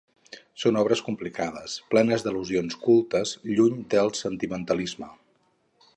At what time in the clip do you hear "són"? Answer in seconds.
0.61-0.79